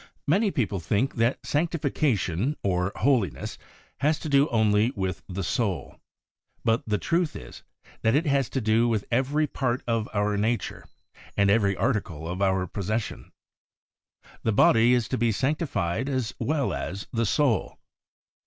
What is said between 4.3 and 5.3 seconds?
only with